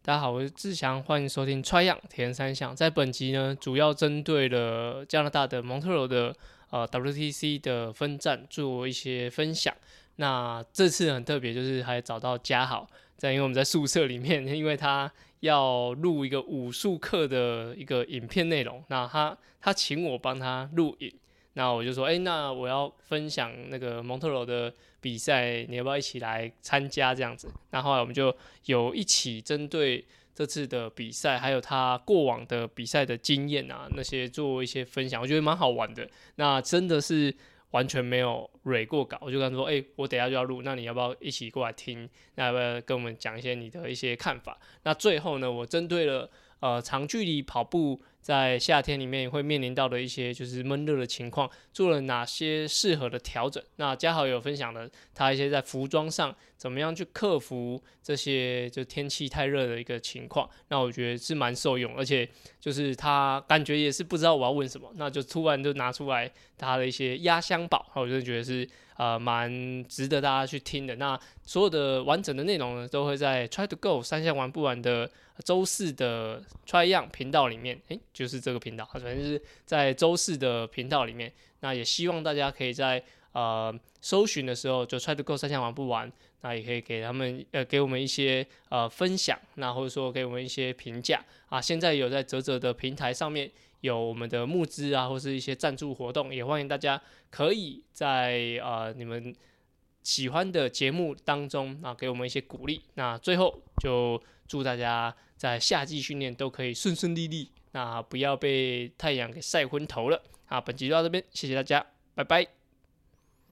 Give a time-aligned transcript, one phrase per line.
[0.00, 2.72] 大家好，我是志祥，欢迎收听《穿样田三项》。
[2.74, 6.34] 在本集呢，主要针对了加拿大的蒙特罗的
[6.70, 9.74] 呃 WTC 的分站做一些分享。
[10.16, 21.12] 那这次很特别，就是还找到嘉豪，在因为我们在宿舍里面， 因为他要录一个武术课的一个影片内容，那他他请我帮他录影。
[21.58, 27.48] 那我就说，哎，那我要分享那个蒙特罗的比赛，你要不要一起来参加这样子？
[27.70, 28.32] 那后来我们就
[28.66, 36.08] 有一起针对这次的比赛，还有他过往的比赛的经验啊，那些做一些分享，我觉得蛮好玩的。
[36.36, 37.34] 那真的是
[37.72, 42.08] 完全没有蕊过稿，我就跟他说，哎，我等下就要录，那你要不要一起过来听？
[42.36, 44.56] 那要不要跟我们讲一些你的一些看法？
[44.84, 46.30] 那最后呢，我针对了
[46.60, 48.00] 呃长距离跑步。
[48.20, 53.62] 在夏天里面会面临到的一些就是闷热的情况，做了哪些适合的调整？
[53.76, 60.48] 那嘉豪有分享了他一些在服装上怎么样去克服这些就天气太热的一个情况。
[60.68, 62.28] 那我觉得是蛮受用，而且
[62.60, 68.68] 就是他感觉也是不知道我要问什么，那就突然就拿出来他的一些压箱宝，我就觉得是。
[68.98, 69.48] 呃，蛮
[69.84, 70.96] 值得大家去听的。
[70.96, 75.08] 那所有的完整的内容呢，都会在 Try to Go 三项玩不完的
[75.44, 77.80] 周四的 Try Young 频道里面。
[77.90, 81.32] 诶，就是这个频道，反正是在周四的频道里面。
[81.60, 83.00] 那也希望大家可以在
[83.32, 91.60] 呃搜寻的时候就 Try to Go 三项玩不玩，那也可以给他们呃给我们一些呃分享，那或者说给我们一些评价啊。
[91.60, 93.50] 现在有在泽泽的平台上面。
[93.82, 99.32] 有我们的募资啊，或是一些赞助活动，也欢迎大家可以在呃你们
[100.02, 102.82] 喜欢的节目当中啊给我们一些鼓励。
[102.94, 110.20] 那最后就祝大家在夏季训练都可以顺顺利利，那不要被太阳给晒昏头了。
[110.46, 112.57] 啊，本集就到这边，谢谢大家，拜拜。